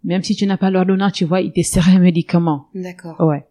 [0.04, 2.68] Même si tu n'as pas l'ordonnance, tu vois, ils te serrent un médicament.
[2.76, 3.20] D'accord.
[3.22, 3.46] Ouais.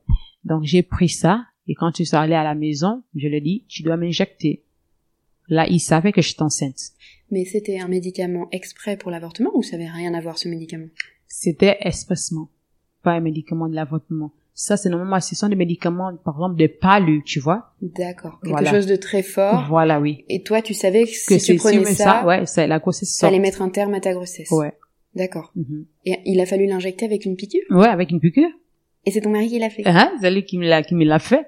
[0.45, 3.41] Donc j'ai pris ça et quand tu suis allé à la maison, je lui ai
[3.41, 4.63] dit, tu dois m'injecter.
[5.49, 6.79] Là, il savait que je suis enceinte.
[7.31, 10.89] Mais c'était un médicament exprès pour l'avortement ou ça avait rien à voir ce médicament?
[11.27, 12.49] C'était espacement,
[13.03, 14.33] pas un médicament de l'avortement.
[14.65, 17.73] Ça, c'est normalement, ce sont des médicaments, par exemple, de palu, tu vois.
[17.81, 18.39] D'accord.
[18.41, 18.71] Quelque Voilà.
[18.71, 19.65] chose de très fort.
[19.69, 20.25] Voilà, oui.
[20.29, 22.79] Et toi, tu savais que, Que si tu prenais si ça, ça, ouais, c'est la
[22.79, 24.51] grossesse ça allait mettre un terme à ta grossesse.
[24.53, 24.73] Ouais.
[25.17, 25.51] D'accord.
[25.57, 25.85] Mhm.
[26.07, 27.63] Et il a fallu l'injecter avec une piqûre?
[27.71, 28.51] Ouais, avec une piqûre.
[29.05, 29.83] Et c'est ton mari qui l'a fait?
[29.85, 31.45] Hein, c'est lui qui me l'a qui me l'a fait.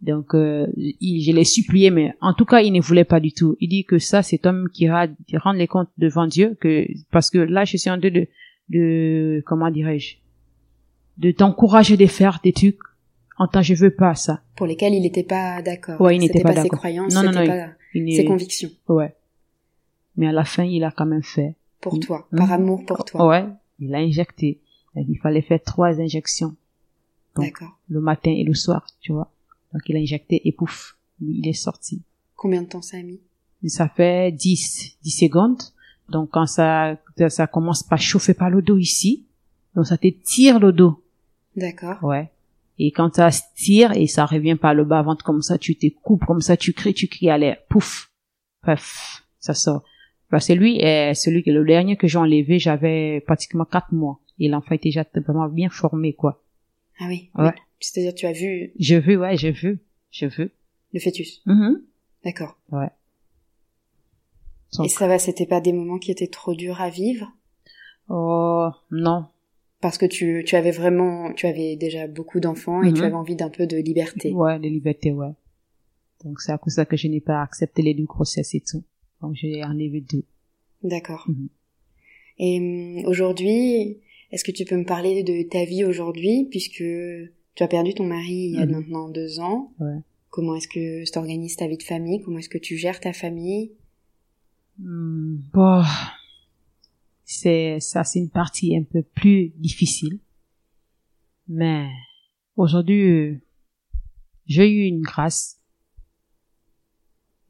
[0.00, 3.32] Donc euh, il- je l'ai supplié, mais en tout cas il ne voulait pas du
[3.32, 3.56] tout.
[3.60, 6.86] Il dit que ça c'est homme qui ra- qui rend les comptes devant Dieu, que
[7.10, 8.26] parce que là je suis en train de
[8.70, 10.16] de comment dirais-je,
[11.18, 12.78] de t'encourager de faire des trucs.
[13.38, 14.42] En tant je veux pas ça.
[14.56, 16.00] Pour lesquels il n'était pas d'accord.
[16.00, 16.78] Ouais, il n'était pas pas, ses d'accord.
[16.78, 18.70] croyances, Non, non, non, pas Il ses convictions.
[18.88, 19.14] Ouais.
[20.16, 21.56] Mais à la fin il a quand même fait.
[21.80, 22.36] Pour toi, Mm.
[22.38, 23.26] par amour pour toi.
[23.28, 23.44] Ouais.
[23.80, 24.60] Il a injecté.
[24.96, 26.54] Il fallait faire trois injections.
[27.36, 27.76] D'accord.
[27.88, 29.28] le matin et le soir, tu vois.
[29.72, 32.00] Donc il a injecté et pouf, il est sorti.
[32.36, 33.18] Combien de temps ça a mis?
[33.66, 35.60] Ça fait 10, 10 secondes.
[36.08, 36.96] Donc quand ça,
[37.28, 39.24] ça, commence par chauffer par le dos ici,
[39.74, 41.02] donc ça te tire le dos.
[41.56, 42.02] D'accord.
[42.02, 42.30] Ouais.
[42.78, 45.76] Et quand ça se tire et ça revient par le bas ventre comme ça, tu
[45.76, 47.58] te coupes comme ça, tu cries, tu cries à l'air.
[47.68, 48.10] Pouf.
[48.62, 49.24] Paf.
[49.38, 49.84] Ça sort.
[50.30, 54.20] Parce que lui, est celui que le dernier que j'ai enlevé, j'avais pratiquement 4 mois.
[54.40, 56.42] Et l'enfant était déjà vraiment bien formé, quoi.
[56.98, 57.30] Ah oui.
[57.36, 57.54] Ouais.
[57.78, 59.78] C'est-à-dire tu as vu Je veux, ouais, je veux.
[60.10, 60.50] Je veux.
[60.92, 61.42] le fœtus.
[61.46, 61.82] Mhm.
[62.24, 62.56] D'accord.
[62.72, 62.90] Ouais.
[64.82, 67.30] Et ça va, c'était pas des moments qui étaient trop durs à vivre?
[68.08, 69.26] Oh, non.
[69.84, 73.06] Parce que tu, tu avais vraiment, tu avais déjà beaucoup d'enfants et tu Mhm.
[73.06, 74.32] avais envie d'un peu de liberté.
[74.32, 75.32] Ouais, de liberté, ouais.
[76.24, 78.62] Donc c'est à cause de ça que je n'ai pas accepté les deux grossesses et
[78.68, 78.82] tout.
[79.20, 80.24] Donc j'ai enlevé deux.
[80.82, 81.24] D'accord.
[81.28, 81.48] Mhm.
[82.38, 82.58] Et
[83.02, 83.98] hum, aujourd'hui,
[84.32, 86.82] est-ce que tu peux me parler de ta vie aujourd'hui puisque
[87.56, 88.72] tu as perdu ton mari il y a Mhm.
[88.72, 89.98] maintenant deux ans Ouais.
[90.30, 93.12] Comment est-ce que tu organises ta vie de famille Comment est-ce que tu gères ta
[93.12, 93.72] famille?
[94.78, 95.82] Hmm, bon,
[97.24, 100.20] c'est ça, c'est une partie un peu plus difficile.
[101.48, 101.88] Mais
[102.56, 103.40] aujourd'hui, euh,
[104.46, 105.60] j'ai eu une grâce,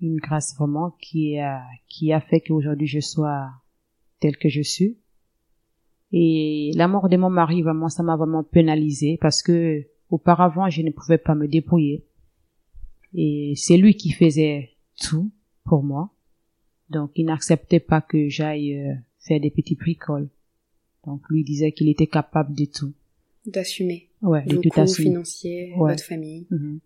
[0.01, 3.51] une grâce vraiment qui a qui a fait qu'aujourd'hui je sois
[4.21, 4.99] tel que je suis.
[6.13, 10.83] Et la mort de mon mari, vraiment, ça m'a vraiment pénalisé parce que auparavant, je
[10.83, 12.07] ne pouvais pas me débrouiller.
[13.15, 15.33] Et c'est lui qui faisait tout
[15.65, 16.11] pour moi.
[16.91, 20.29] Donc, il n'acceptait pas que j'aille euh, faire des petits bricoles.
[21.07, 22.93] Donc, lui disait qu'il était capable de tout.
[23.47, 24.09] D'assumer.
[24.23, 25.09] Ouais, de tout assumer.
[25.11, 25.93] financiers, Ouais.
[25.93, 26.47] votre famille.
[26.51, 26.79] Mhm.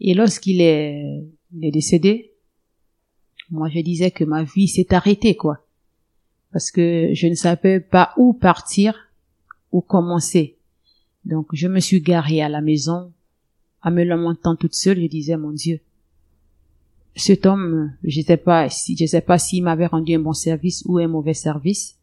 [0.00, 1.22] Et lorsqu'il est,
[1.54, 2.32] il est décédé,
[3.50, 5.64] moi je disais que ma vie s'est arrêtée, quoi.
[6.50, 9.10] Parce que je ne savais pas où partir,
[9.70, 10.56] où commencer.
[11.24, 13.12] Donc je me suis garée à la maison,
[13.82, 15.80] à me lamentant toute seule, je disais, mon Dieu,
[17.14, 20.82] cet homme, je sais pas si, je sais pas s'il m'avait rendu un bon service
[20.86, 21.98] ou un mauvais service.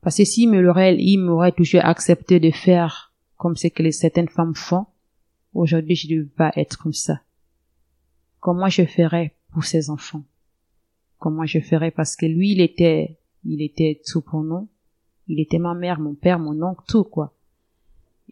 [0.00, 3.92] Parce que s'il me l'aurait, il m'aurait toujours accepté de faire comme ce que les,
[3.92, 4.86] certaines femmes font,
[5.54, 7.20] Aujourd'hui, je ne veux pas être comme ça.
[8.40, 10.24] Comment je ferais pour ces enfants?
[11.18, 11.90] Comment je ferais?
[11.90, 14.68] Parce que lui, il était, il était tout pour nous.
[15.28, 17.34] Il était ma mère, mon père, mon oncle, tout quoi.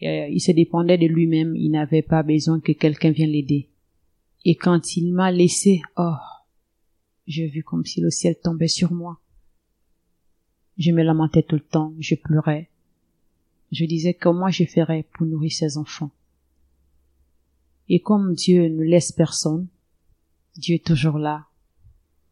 [0.03, 1.55] Euh, il se dépendait de lui-même.
[1.55, 3.68] Il n'avait pas besoin que quelqu'un vienne l'aider.
[4.44, 6.14] Et quand il m'a laissé, oh,
[7.26, 9.20] j'ai vu comme si le ciel tombait sur moi.
[10.79, 12.70] Je me lamentais tout le temps, je pleurais.
[13.70, 16.11] Je disais comment je ferais pour nourrir ces enfants.
[17.88, 19.68] Et comme Dieu ne laisse personne,
[20.57, 21.46] Dieu est toujours là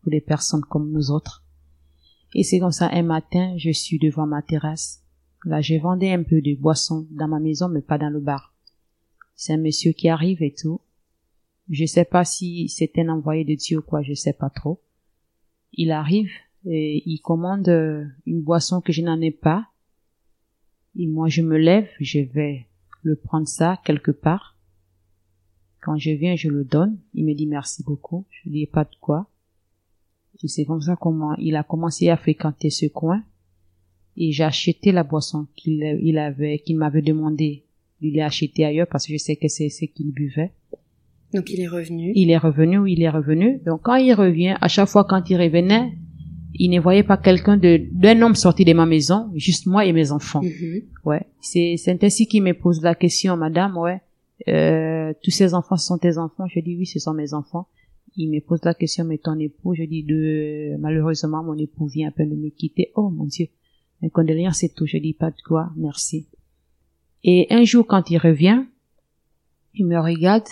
[0.01, 1.44] pour des personnes comme nous autres.
[2.35, 5.03] Et c'est comme ça, un matin, je suis devant ma terrasse.
[5.44, 8.55] Là, je vendais un peu de boissons dans ma maison, mais pas dans le bar.
[9.35, 10.81] C'est un monsieur qui arrive et tout.
[11.70, 14.81] Je sais pas si c'est un envoyé de Dieu ou quoi, je sais pas trop.
[15.72, 16.31] Il arrive
[16.64, 19.68] et il commande euh, une boisson que je n'en ai pas.
[20.96, 22.66] Et moi, je me lève, je vais
[23.02, 24.57] le prendre ça quelque part.
[25.81, 26.98] Quand je viens, je le donne.
[27.14, 28.26] Il me dit merci beaucoup.
[28.31, 29.31] Je dis pas de quoi.
[30.42, 33.22] Et c'est comme ça comment il a commencé à fréquenter ce coin.
[34.16, 37.64] Et j'ai acheté la boisson qu'il il avait, qu'il m'avait demandé.
[38.00, 40.52] Il l'a acheté ailleurs parce que je sais que c'est ce qu'il buvait.
[41.35, 42.12] Donc il est revenu.
[42.14, 43.61] Il est revenu, oui, il est revenu.
[43.67, 45.93] Donc quand il revient, à chaque fois quand il revenait,
[46.55, 49.93] il ne voyait pas quelqu'un de, d'un homme sorti de ma maison, juste moi et
[49.93, 50.43] mes enfants.
[50.43, 50.83] Mhm.
[51.05, 51.27] Ouais.
[51.41, 54.01] C'est, c'est ainsi qu'il me pose la question, madame, ouais.
[54.49, 56.47] Euh, tous ces enfants sont tes enfants?
[56.49, 57.67] Je dis oui, ce sont mes enfants.
[58.17, 59.75] Il me pose la question, mais ton époux?
[59.75, 62.91] Je dis de, malheureusement, mon époux vient à peine de me quitter.
[62.97, 63.47] Oh, mon Dieu.
[64.01, 64.87] Mes condoléances, c'est tout.
[64.87, 66.27] Je dis pas de quoi, merci.
[67.23, 68.64] Et un jour, quand il revient,
[69.75, 70.49] il me regarde.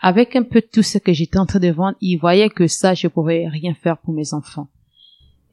[0.00, 2.94] Avec un peu tout ce que j'étais en train de vendre, il voyait que ça,
[2.94, 4.68] je pouvais rien faire pour mes enfants.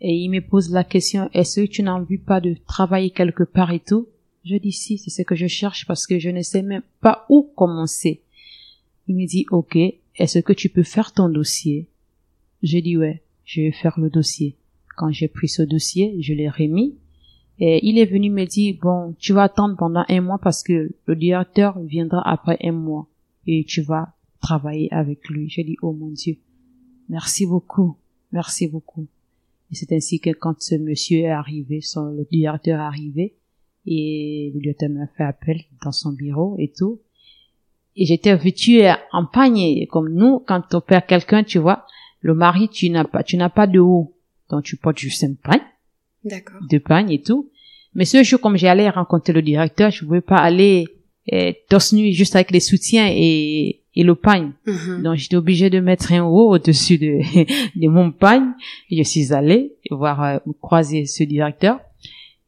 [0.02, 3.44] Et il me pose la question, est-ce que tu n'as envie pas de travailler quelque
[3.44, 4.08] part et tout?
[4.44, 7.26] Je dis si, c'est ce que je cherche parce que je ne sais même pas
[7.30, 8.22] où commencer.
[9.08, 9.78] Il me dit, ok,
[10.18, 11.88] est-ce que tu peux faire ton dossier?
[12.62, 14.58] Je dis ouais, je vais faire le dossier.
[14.98, 16.96] Quand j'ai pris ce dossier, je l'ai remis.
[17.60, 20.94] Et il est venu me dire, bon, tu vas attendre pendant un mois parce que
[21.06, 23.08] le directeur viendra après un mois
[23.48, 25.50] et tu vas travailler avec lui.
[25.50, 26.38] Je dis, oh mon Dieu,
[27.10, 27.96] merci beaucoup,
[28.32, 29.08] merci beaucoup.
[29.72, 33.34] Et c'est ainsi que quand ce monsieur est arrivé, son, le directeur est arrivé,
[33.88, 37.00] et le directeur m'a fait appel dans son bureau et tout.
[37.96, 41.86] Et j'étais vêtue en panier, comme nous, quand on perd quelqu'un, tu vois,
[42.22, 44.14] le mari, tu n'as pas, tu n'as pas de haut,
[44.50, 45.62] donc tu portes juste un pagne,
[46.24, 46.62] D'accord.
[46.70, 47.50] de pagne et tout.
[47.96, 50.88] Mais ce jour, comme j'allais rencontrer le directeur, je pouvais pas aller
[51.28, 54.52] eh, torse nu juste avec les soutiens et, et le pagne.
[54.66, 55.04] Mhm.
[55.04, 57.20] Donc j'étais obligée de mettre un haut au-dessus de,
[57.80, 58.52] de mon pagne.
[58.90, 61.80] Et je suis allée voir euh, croiser ce directeur.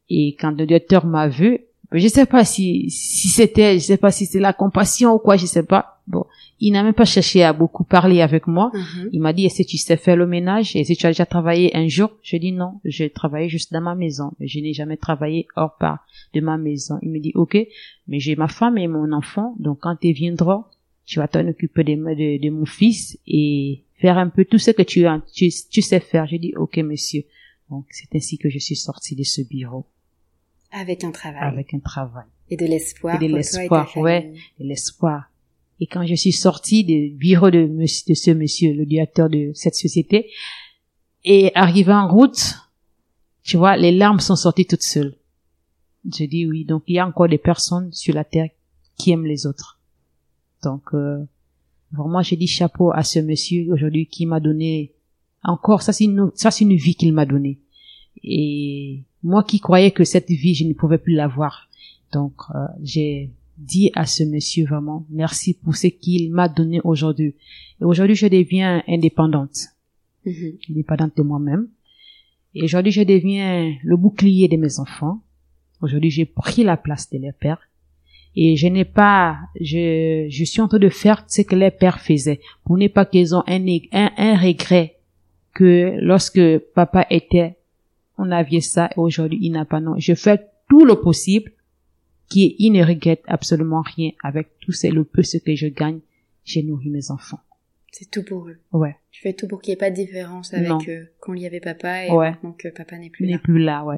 [0.08, 1.60] Et quand le directeur m'a vu,
[1.92, 5.36] je sais pas si si c'était, je sais pas si c'est la compassion ou quoi,
[5.36, 6.00] je sais pas.
[6.06, 6.24] Bon,
[6.60, 8.70] il n'a même pas cherché à beaucoup parler avec moi.
[8.72, 9.10] Mhm.
[9.12, 10.76] Il m'a dit, est-ce que tu sais faire le ménage?
[10.76, 12.10] Est-ce que tu as déjà travaillé un jour?
[12.22, 14.32] Je dis non, j'ai travaillé juste dans ma maison.
[14.40, 16.98] Je n'ai jamais travaillé hors part de ma maison.
[17.02, 17.58] Il me dit, ok,
[18.08, 20.64] mais j'ai ma femme et mon enfant, donc quand ils viendront,
[21.06, 24.72] tu vas t'en occuper de, de, de mon fils et faire un peu tout ce
[24.72, 26.26] que tu, as, tu, tu sais faire.
[26.26, 27.22] J'ai dit, ok, monsieur.
[27.70, 29.86] Donc, c'est ainsi que je suis sortie de ce bureau
[30.72, 31.42] Avec un travail.
[31.42, 33.20] avec un travail Et de l'espoir.
[33.22, 34.32] Et de l'espoir, ouais.
[34.60, 35.30] et l'espoir.
[35.80, 39.74] Et quand je suis sortie du bureau de, de ce monsieur, le directeur de cette
[39.74, 40.30] société,
[41.24, 42.54] et arrivé en route,
[43.42, 45.16] tu vois, les larmes sont sorties toutes seules.
[46.04, 48.48] Je dis oui, donc il y a encore des personnes sur la terre
[48.96, 49.75] qui aiment les autres.
[50.62, 51.24] Donc, euh,
[51.92, 54.92] vraiment, j'ai dit chapeau à ce monsieur aujourd'hui qui m'a donné
[55.42, 57.58] encore, ça c'est une, ça c'est une vie qu'il m'a donnée.
[58.24, 61.68] Et moi qui croyais que cette vie, je ne pouvais plus l'avoir.
[62.12, 67.34] Donc, euh, j'ai dit à ce monsieur vraiment merci pour ce qu'il m'a donné aujourd'hui.
[67.80, 69.56] Et aujourd'hui, je deviens indépendante,
[70.24, 70.58] Mhm.
[70.70, 71.68] indépendante de moi-même.
[72.54, 75.20] Et aujourd'hui, je deviens le bouclier de mes enfants.
[75.82, 77.60] Aujourd'hui, j'ai pris la place de leur père.
[78.38, 82.00] Et je n'ai pas, je, je suis en train de faire ce que les pères
[82.00, 84.96] faisaient pour ne pas qu'ils ont un, un, un regret
[85.54, 87.56] que lorsque papa était,
[88.18, 89.94] on avait ça et aujourd'hui il n'a pas non.
[89.98, 91.52] Je fais tout le possible
[92.28, 96.00] qui il ne regrette absolument rien avec tout ce, le peu ce que je gagne.
[96.44, 97.40] J'ai nourri mes enfants.
[97.90, 98.58] C'est tout pour eux.
[98.72, 98.96] Ouais.
[99.10, 100.78] Tu fais tout pour qu'il n'y ait pas de différence avec Non.
[100.88, 102.30] eux quand il y avait papa et Ouais.
[102.32, 103.38] maintenant que papa n'est plus Il n'est là.
[103.38, 103.96] plus là, ouais.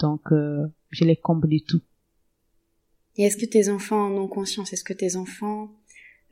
[0.00, 1.80] Donc, euh, je les comble du tout.
[3.20, 4.72] Et est-ce que tes enfants en ont conscience?
[4.72, 5.68] Est-ce que tes enfants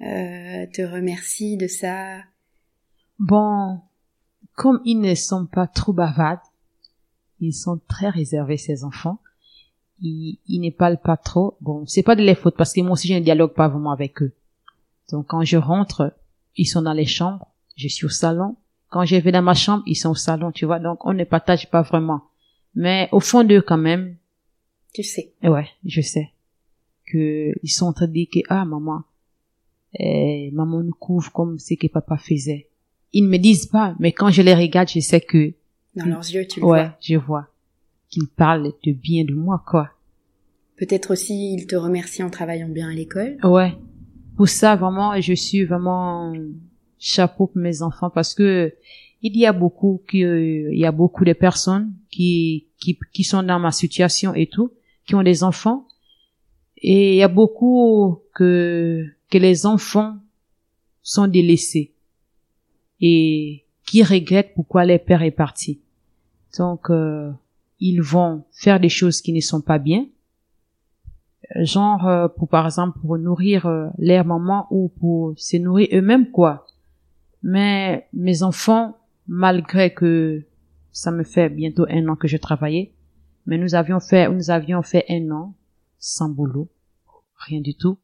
[0.01, 2.21] euh, te remercient de ça?
[3.19, 3.83] Bon,
[4.55, 6.51] comme ils ne sont pas trop bavards,
[7.41, 9.19] ils sont très réservés, ces enfants.
[10.01, 11.59] Ils, ils ne parlent pas trop.
[11.61, 13.93] Bon, c'est pas de leur faute parce que moi aussi je ne dialogue pas vraiment
[13.93, 14.33] avec eux.
[15.13, 16.17] Donc quand je rentre,
[16.57, 18.57] ils sont dans les chambres, je suis au salon.
[18.89, 20.79] Quand je vais dans ma chambre, ils sont au salon, tu vois.
[20.79, 22.23] Donc on ne partage pas vraiment.
[22.75, 24.17] Mais au fond d'eux quand même,
[24.95, 25.35] Tu sais.
[25.43, 26.33] et ouais, je sais
[27.11, 29.03] que ils sont en train de dire que ah maman,
[29.99, 32.69] eh, maman nous couvre comme ce que papa faisait.
[33.13, 35.53] Ils ne me disent pas, mais quand je les regarde, je sais que
[35.97, 36.97] Dans leurs yeux, tu le ouais, vois.
[37.01, 37.47] je vois
[38.11, 39.91] qu'ils parlent de bien de moi quoi.
[40.77, 43.37] Peut-être aussi ils te remercient en travaillant bien à l'école.
[43.43, 43.75] Ouais.
[44.37, 46.33] Pour ça vraiment, je suis vraiment
[46.99, 48.73] chapeau pour mes enfants parce que
[49.23, 53.25] il y a beaucoup qui euh, il y a beaucoup de personnes qui qui qui
[53.25, 54.71] sont dans ma situation et tout,
[55.07, 55.88] qui ont des enfants
[56.83, 60.17] et il y a beaucoup que que les enfants
[61.03, 61.93] sont délaissés
[63.01, 65.81] et qui regrettent pourquoi leur père est parti.
[66.59, 67.31] Donc euh,
[67.81, 70.07] ils vont faire des choses qui ne sont pas bien
[71.57, 76.31] genre euh, pour par exemple pour nourrir euh, leur maman ou pour se nourrir eux-mêmes
[76.31, 76.67] quoi.
[77.43, 80.43] Mais mes enfants, malgré que
[80.93, 82.93] ça me fait bientôt un an que je travaillais,
[83.47, 85.55] mais nous avions fait nous avions fait un an
[85.99, 86.69] sans boulot,
[87.37, 87.99] rien du tout.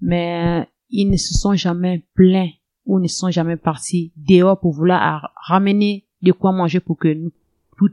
[0.00, 2.50] Mais ils ne se sont jamais plaints
[2.86, 7.32] ou ne sont jamais partis dehors pour vouloir ramener de quoi manger pour que nous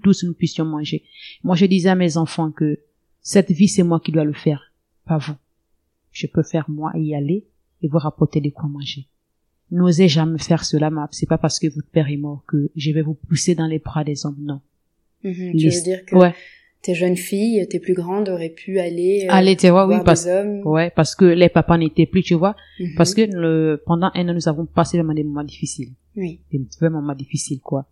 [0.04, 1.04] tous nous puissions manger.
[1.44, 2.80] Moi je disais à mes enfants que
[3.22, 4.72] cette vie, c'est moi qui dois le faire,
[5.06, 5.34] pas vous.
[6.12, 7.46] Je peux faire moi et y aller
[7.82, 9.08] et vous rapporter de quoi manger.
[9.72, 11.08] N'osez jamais faire cela, ma.
[11.12, 13.80] C'est pas parce que votre père est mort que je vais vous pousser dans les
[13.80, 14.62] bras des hommes, non.
[15.24, 15.34] Mhm.
[15.34, 16.36] Tu Les- veux dire que Ouais,
[16.82, 20.26] tes jeunes filles, tes plus grandes, auraient pu aller euh, allez, tu vois, oui, parce,
[20.26, 20.62] des hommes.
[20.65, 22.96] ouais, parce que les papas n'étaient plus, tu vois, Mhm.
[22.98, 25.91] parce que le, pendant un an, nous avons passé vraiment des moments difficiles.
[26.15, 26.39] Oui.
[26.52, 27.86] Des vrais moments difficiles, quoi.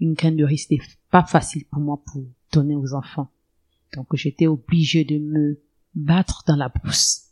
[0.00, 3.28] Une graine de riz, c'était pas facile pour moi pour donner aux enfants.
[3.96, 5.58] Donc, j'étais obligée de me
[5.94, 7.22] battre dans la brousse.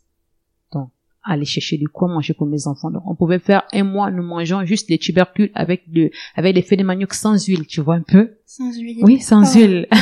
[0.73, 0.89] Donc,
[1.23, 2.89] aller chercher de quoi manger pour mes enfants.
[2.91, 6.61] Donc, on pouvait faire un mois, nous mangeons juste des tubercules avec de, avec des
[6.63, 8.31] feuilles de manioc sans huile, tu vois un peu?
[8.45, 8.97] Sans huile.
[9.03, 9.59] Oui, sans Oh.
[9.59, 9.87] huile.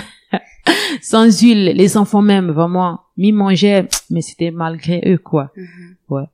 [1.01, 1.65] sans huile.
[1.75, 5.51] Les enfants même, vraiment, m'y mangeaient, mais c'était malgré eux, quoi.
[5.55, 6.27] Mhm.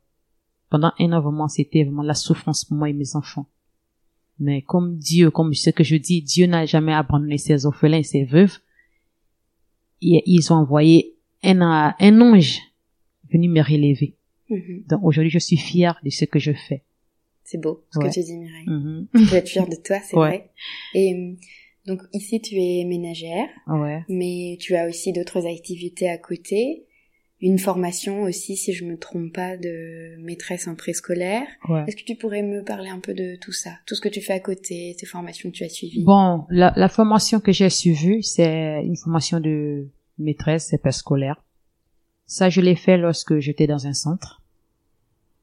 [0.70, 3.46] Pendant un an, vraiment, c'était vraiment la souffrance pour moi et mes enfants.
[4.40, 8.04] Mais comme Dieu, comme ce que je dis, Dieu n'a jamais abandonné ses orphelins et
[8.04, 8.58] ses veuves.
[10.02, 12.60] Et ils ont envoyé un, un ange
[13.32, 14.16] venu me relever.
[14.50, 14.84] Mhm.
[14.90, 16.84] Donc aujourd'hui, je suis fière de ce que je fais.
[17.44, 18.08] C'est beau ce Ouais.
[18.08, 18.68] que tu dis, Mireille.
[18.68, 19.08] Mhm.
[19.14, 20.28] Je peux être fière de toi, c'est Ouais.
[20.30, 20.52] vrai.
[20.96, 21.38] Et
[21.88, 24.04] donc ici, tu es ménagère, Ouais.
[24.10, 26.86] mais tu as aussi d'autres activités à côté.
[27.44, 31.48] Une formation aussi, si je me trompe pas, de maîtresse en préscolaire.
[31.68, 31.84] Ouais.
[31.88, 33.72] Est-ce que tu pourrais me parler un peu de tout ça?
[33.88, 36.04] Tout ce que tu fais à côté, tes formations que tu as suivies?
[36.04, 39.88] Bon, la, la formation que j'ai suivie, c'est une formation de
[40.20, 41.44] maîtresse et scolaire.
[42.28, 44.44] Ça, je l'ai fait lorsque j'étais dans un centre.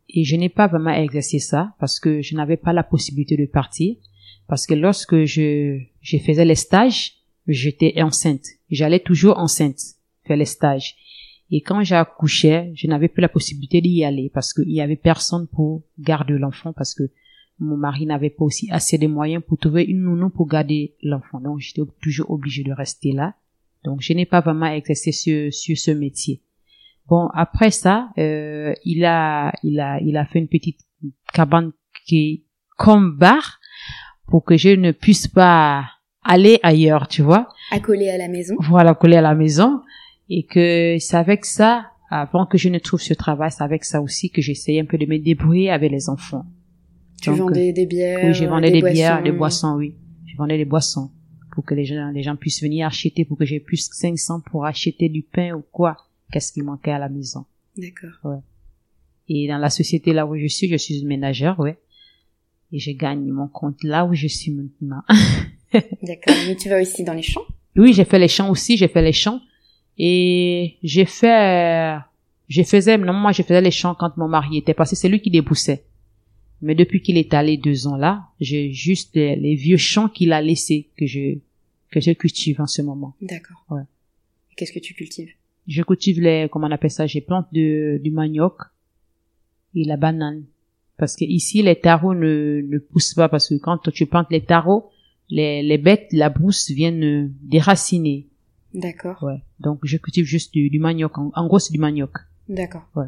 [0.09, 3.45] Et je n'ai pas vraiment exercé ça parce que je n'avais pas la possibilité de
[3.47, 3.97] partir.
[4.49, 7.15] Parce que lorsque je, je faisais les stages,
[7.47, 8.47] j'étais enceinte.
[8.71, 9.81] J'allais toujours enceinte
[10.27, 10.97] faire les stages.
[11.51, 15.47] Et quand j'accouchais, je n'avais plus la possibilité d'y aller parce qu'il y avait personne
[15.47, 17.05] pour garder l'enfant parce que
[17.59, 21.41] mon mari n'avait pas aussi assez de moyens pour trouver une nounou pour garder l'enfant.
[21.41, 23.35] Donc, j'étais toujours obligée de rester là.
[23.85, 26.41] Donc, je n'ai pas vraiment exercé sur, sur ce métier.
[27.09, 30.81] Bon, après ça, euh, il a, il a, il a fait une petite
[31.33, 31.73] cabane
[32.07, 32.43] qui est
[32.77, 33.59] comme bar
[34.29, 35.85] pour que je ne puisse pas
[36.23, 37.49] aller ailleurs, tu vois.
[37.71, 39.81] Accolée à la maison Voilà, coller à la maison.
[40.29, 44.03] Et que c'est avec ça, avant que je ne trouve ce travail, c'est avec ça
[44.03, 46.45] aussi que j'essayais un peu de me débrouiller avec les enfants.
[47.23, 49.97] Tu Donc, vendais des bières oui, je vendais des, des, bières, des boissons, oui.
[50.27, 51.11] Je vendais des boissons
[51.51, 54.67] pour que les gens, les gens puissent venir acheter, pour que j'ai plus 500 pour
[54.67, 55.97] acheter du pain ou quoi.
[56.31, 57.47] Qu'est-ce qui manquait à la maison.
[57.77, 58.43] D'accord.
[59.29, 61.79] Et dans la société là où je suis, je suis une ménagère, ouais.
[62.73, 65.03] Et je gagne mon compte là où je suis maintenant.
[66.03, 66.35] D'accord.
[66.47, 67.45] Mais tu vas aussi dans les champs?
[67.77, 69.41] Oui, j'ai fait les champs aussi, j'ai fait les champs.
[69.99, 71.99] Et j'ai fait,
[72.49, 75.21] je faisais, non, moi, je faisais les champs quand mon mari était passé, c'est lui
[75.21, 75.85] qui déboussait.
[76.61, 80.43] Mais depuis qu'il est allé deux ans là, j'ai juste les, vieux champs qu'il a
[80.43, 81.39] laissés que je,
[81.91, 83.15] que je cultive en ce moment.
[83.21, 83.65] D'accord.
[83.71, 83.83] Ouais.
[84.57, 85.31] Qu'est-ce que tu cultives?
[85.69, 88.57] Je cultive les, comment on appelle ça, j'ai plante de, du manioc
[89.75, 90.45] et la banane.
[90.99, 94.45] Parce que ici, les tarots ne, ne poussent pas parce que quand tu plantes les
[94.45, 94.91] tarots,
[95.31, 98.27] les, les bêtes, la brousse viennent déraciner.
[98.75, 99.23] D'accord.
[99.23, 99.41] Ouais.
[99.61, 101.17] Donc, je cultive juste du, du manioc.
[101.19, 102.11] En, gros, c'est du manioc.
[102.49, 102.87] D'accord.
[102.95, 103.07] Ouais.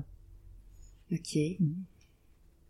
[1.12, 1.36] Ok.
[1.58, 1.84] Mhm.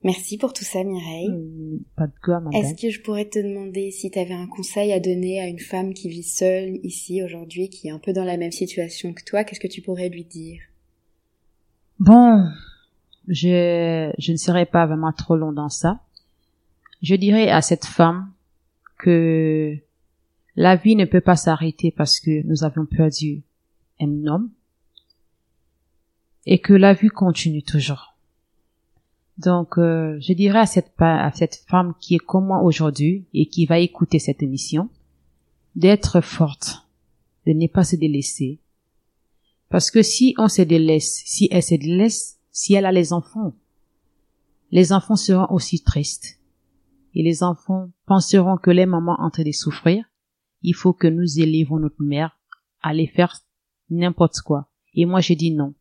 [0.02, 1.28] Merci pour tout ça, Mireille.
[1.30, 2.59] Euh, pas de quoi, madame.
[2.59, 5.59] Est-ce que je pourrais te demander si tu avais un conseil à donner à une
[5.59, 9.22] femme qui vit seule ici aujourd'hui, qui est un peu dans la même situation que
[9.22, 10.62] toi Qu'est-ce que tu pourrais lui dire?
[11.98, 12.46] Bon,
[13.31, 16.01] je, je ne serai pas vraiment trop long dans ça.
[17.01, 18.31] Je dirais à cette femme
[18.99, 19.77] que
[20.57, 23.43] la vie ne peut pas s'arrêter parce que nous avons perdu
[24.01, 24.51] un homme
[26.45, 28.14] et que la vie continue toujours.
[29.38, 33.47] Donc, euh, je dirais à cette, à cette femme qui est comme moi aujourd'hui et
[33.47, 34.90] qui va écouter cette émission,
[35.77, 36.87] d'être forte,
[37.47, 38.59] de ne pas se délaisser.
[39.71, 43.54] Parce que si on se délaisse, si elle se délaisse, si elle a les enfants,
[44.70, 46.38] les enfants seront aussi tristes.
[47.14, 50.04] Et les enfants penseront que les mamans en train de souffrir.
[50.62, 52.38] Il faut que nous élevons notre mère
[52.82, 53.36] à les faire
[53.88, 54.70] n'importe quoi.
[54.94, 55.74] Et moi, je dis non.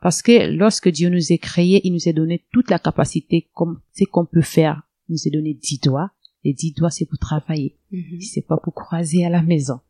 [0.00, 3.80] Parce que lorsque Dieu nous a créés, il nous a donné toute la capacité comme
[3.92, 4.82] c'est qu'on peut faire.
[5.08, 6.10] Il nous a donné dix doigts.
[6.44, 7.76] Les dix doigts, c'est pour travailler.
[7.90, 9.80] Mm C'est pas pour croiser à la maison.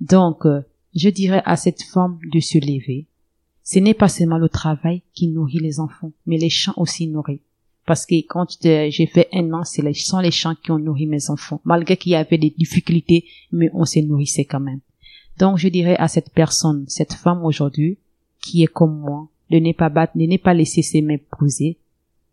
[0.00, 0.62] Donc, euh,
[0.94, 3.08] je dirais à cette femme de se lever.
[3.64, 7.40] Ce n'est pas seulement le travail qui nourrit les enfants, mais les champs aussi nourrissent.
[7.86, 11.30] Parce que quand j'ai fait un an, les, sont les champs qui ont nourri mes
[11.30, 11.60] enfants.
[11.64, 14.80] Malgré qu'il y avait des difficultés, mais on se nourrissait quand même.
[15.38, 17.98] Donc, je dirais à cette personne, cette femme aujourd'hui,
[18.40, 21.76] qui est comme moi, de ne pas battre, de ne pas laisser ses mains poser,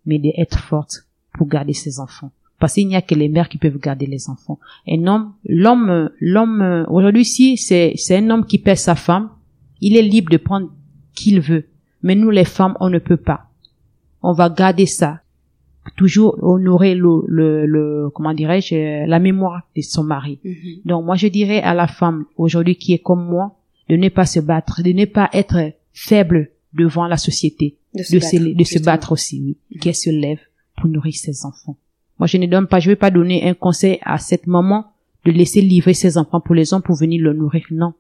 [0.06, 2.32] mais d'être forte pour garder ses enfants.
[2.60, 4.60] Parce qu'il n'y a que les mères qui peuvent garder les enfants.
[4.88, 9.32] Un homme, l'homme, l'homme, aujourd'hui, si c'est, c'est un homme qui pèse sa femme,
[9.82, 10.70] il est libre de prendre
[11.16, 11.66] qu'il veut.
[12.04, 13.48] Mais nous, les femmes, on ne peut pas.
[14.22, 15.22] On va garder ça.
[15.98, 20.40] Toujours honorer le, le, le comment dirais-je, la mémoire de son mari.
[20.46, 20.82] Mm-hmm.
[20.86, 23.58] Donc, moi, je dirais à la femme, aujourd'hui, qui est comme moi,
[23.90, 28.18] de ne pas se battre, de ne pas être faible devant la société, de se,
[28.18, 29.80] battre, de se battre aussi, oui, mm-hmm.
[29.80, 30.40] qu'elle se lève
[30.78, 31.78] pour nourrir ses enfants.
[32.20, 34.86] Moi, je ne donne pas, je vais pas donner un conseil à cette maman
[35.26, 37.66] de laisser livrer ses enfants pour les hommes pour venir le nourrir.
[37.72, 37.94] Non.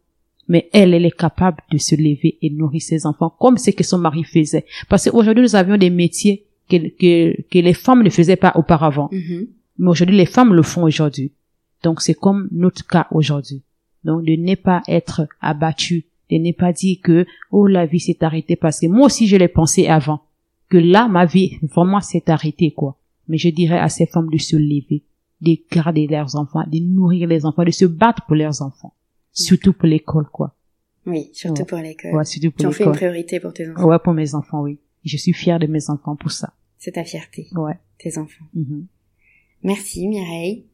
[0.51, 3.83] Mais elle, elle est capable de se lever et nourrir ses enfants comme ce que
[3.83, 4.65] son mari faisait.
[4.89, 9.09] Parce qu'aujourd'hui, nous avions des métiers que, que, que les femmes ne faisaient pas auparavant.
[9.11, 9.47] Mm-hmm.
[9.79, 11.31] Mais aujourd'hui, les femmes le font aujourd'hui.
[11.83, 13.61] Donc, c'est comme notre cas aujourd'hui.
[14.03, 18.23] Donc, de ne pas être abattu de ne pas dire que, oh, la vie s'est
[18.23, 20.21] arrêtée parce que moi aussi je l'ai pensé avant.
[20.69, 22.97] Que là, ma vie, vraiment s'est arrêtée, quoi.
[23.27, 25.03] Mais je dirais à ces femmes de se lever,
[25.41, 28.93] de garder leurs enfants, de nourrir les enfants, de se battre pour leurs enfants.
[29.33, 30.55] Surtout pour l'école, quoi.
[31.05, 32.15] Oui, surtout pour l'école.
[32.15, 33.85] Ouais, surtout pour Tu en fais une priorité pour tes enfants.
[33.85, 34.79] Ouais, pour mes enfants, oui.
[35.03, 36.53] Je suis fière de mes enfants pour ça.
[36.77, 37.47] C'est ta fierté.
[37.53, 37.77] Ouais.
[37.97, 38.45] Tes enfants.
[38.55, 38.85] Mm-hmm.
[39.63, 40.65] Merci Mireille.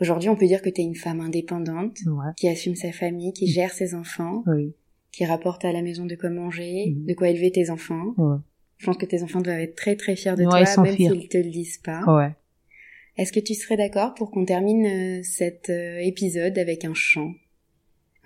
[0.00, 1.98] Aujourd'hui, on peut dire que tu es une femme indépendante,
[2.36, 4.74] qui assume sa famille, qui gère ses enfants, oui
[5.14, 7.06] qui rapporte à la maison de quoi manger, mhm.
[7.06, 8.14] de quoi élever tes enfants.
[8.16, 8.38] Ouais.
[8.78, 11.38] Je pense que tes enfants doivent être très très fiers de toi, même s'ils te
[11.38, 12.02] le disent pas.
[12.12, 12.32] Ouais.
[13.16, 17.32] Est-ce que tu serais d'accord pour qu'on termine euh, cet euh, épisode avec un chant?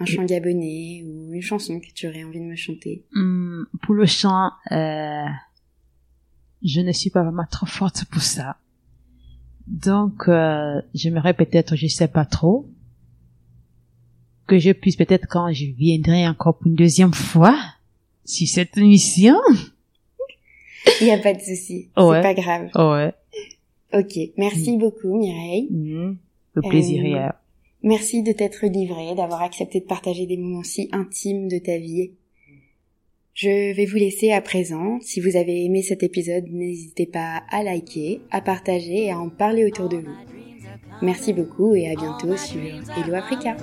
[0.00, 3.94] Un chant gabonais ou une chanson que tu aurais envie de me chanter hum, Pour
[3.94, 5.26] le chant, euh,
[6.62, 8.56] je ne suis pas vraiment trop forte pour ça.
[9.66, 12.68] Donc, euh, j'aimerais peut-être, je sais pas trop,
[14.46, 17.58] que je puisse peut-être quand je viendrai encore pour une deuxième fois
[18.24, 19.36] si cette émission.
[21.00, 21.90] Il n'y a pas de souci.
[21.96, 22.70] C'est pas grave.
[22.74, 23.12] Ouais.
[23.92, 24.18] Ok.
[24.36, 25.68] Merci beaucoup, Mireille.
[25.70, 26.16] Mm.
[26.54, 27.28] Le plaisir est euh,
[27.82, 32.12] Merci de t'être livré, d'avoir accepté de partager des moments si intimes de ta vie.
[33.34, 34.98] Je vais vous laisser à présent.
[35.00, 39.28] Si vous avez aimé cet épisode, n'hésitez pas à liker, à partager et à en
[39.28, 40.16] parler autour de vous.
[41.02, 43.56] Merci beaucoup et à bientôt sur Hello Africa.